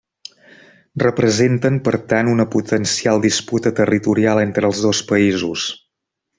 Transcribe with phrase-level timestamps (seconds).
[1.03, 5.71] Representen, per tant, una potencial disputa territorial entre els dos països.